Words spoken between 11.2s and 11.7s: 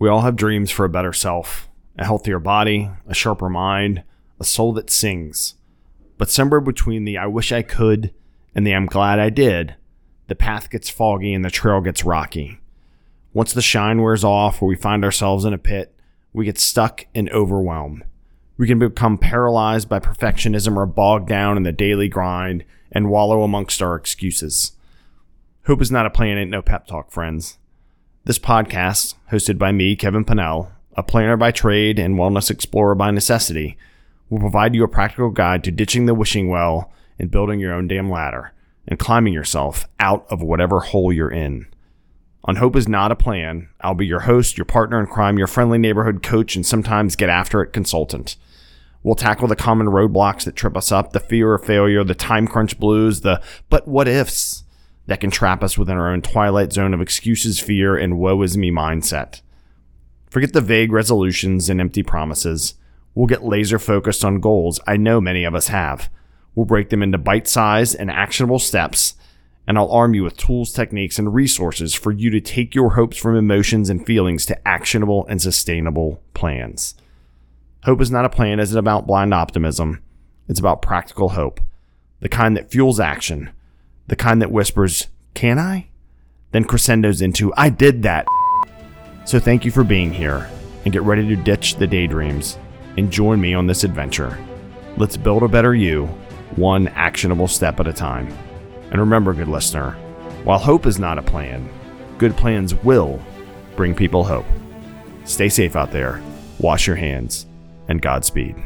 and the